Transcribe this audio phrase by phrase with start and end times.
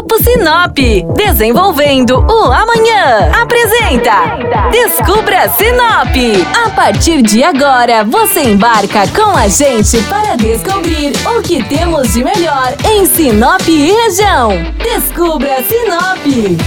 [0.00, 0.78] Grupo Sinop,
[1.14, 3.30] desenvolvendo o amanhã.
[3.38, 6.16] Apresenta Descubra Sinop.
[6.64, 12.24] A partir de agora, você embarca com a gente para descobrir o que temos de
[12.24, 14.52] melhor em Sinop e região.
[14.82, 16.58] Descubra Sinop.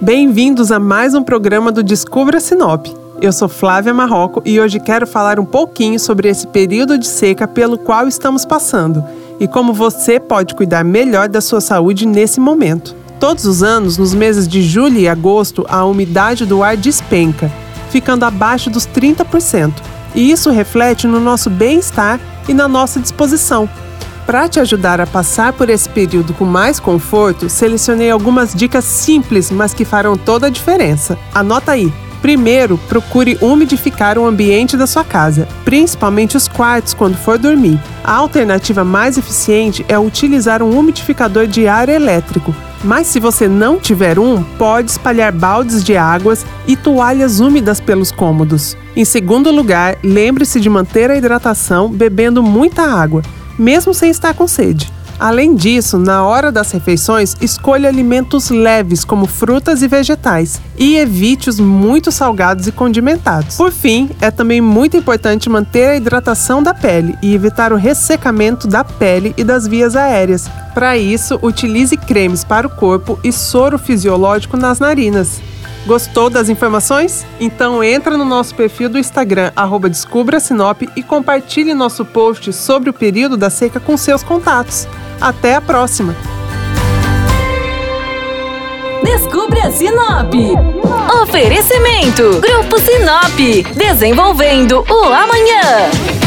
[0.00, 2.88] Bem-vindos a mais um programa do Descubra Sinop.
[3.22, 7.46] Eu sou Flávia Marroco e hoje quero falar um pouquinho sobre esse período de seca
[7.46, 9.04] pelo qual estamos passando
[9.40, 12.94] e como você pode cuidar melhor da sua saúde nesse momento.
[13.18, 17.50] Todos os anos, nos meses de julho e agosto, a umidade do ar despenca,
[17.90, 19.72] ficando abaixo dos 30%,
[20.14, 23.68] e isso reflete no nosso bem-estar e na nossa disposição.
[24.26, 29.50] Para te ajudar a passar por esse período com mais conforto, selecionei algumas dicas simples,
[29.50, 31.18] mas que farão toda a diferença.
[31.34, 31.92] Anota aí!
[32.20, 37.80] Primeiro, procure umidificar o ambiente da sua casa, principalmente os quartos quando for dormir.
[38.04, 42.54] A alternativa mais eficiente é utilizar um umidificador de ar elétrico.
[42.82, 48.10] Mas se você não tiver um, pode espalhar baldes de águas e toalhas úmidas pelos
[48.10, 48.76] cômodos.
[48.96, 53.22] Em segundo lugar, lembre-se de manter a hidratação bebendo muita água,
[53.60, 54.90] mesmo sem estar com sede.
[55.20, 61.50] Além disso, na hora das refeições, escolha alimentos leves, como frutas e vegetais, e evite
[61.50, 63.58] os muito salgados e condimentados.
[63.58, 68.66] Por fim, é também muito importante manter a hidratação da pele e evitar o ressecamento
[68.66, 70.48] da pele e das vias aéreas.
[70.72, 75.42] Para isso, utilize cremes para o corpo e soro fisiológico nas narinas.
[75.86, 77.26] Gostou das informações?
[77.38, 79.88] Então entra no nosso perfil do Instagram, arroba
[80.94, 84.86] e compartilhe nosso post sobre o período da seca com seus contatos.
[85.20, 86.14] Até a próxima!
[89.02, 90.34] Descubra Sinop.
[91.22, 96.19] Oferecimento: Grupo Sinop, desenvolvendo o amanhã.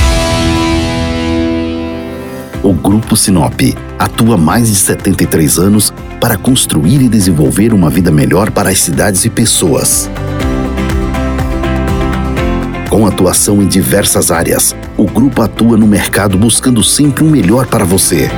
[3.03, 3.61] Grupo Sinop
[3.99, 9.25] atua mais de 73 anos para construir e desenvolver uma vida melhor para as cidades
[9.25, 10.09] e pessoas.
[12.89, 17.83] Com atuação em diversas áreas, o grupo atua no mercado buscando sempre o melhor para
[17.83, 18.31] você.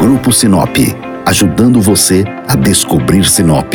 [0.00, 0.76] Grupo Sinop,
[1.24, 3.72] ajudando você a descobrir Sinop.